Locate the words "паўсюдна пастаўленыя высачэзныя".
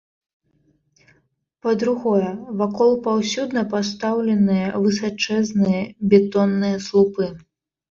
3.09-5.81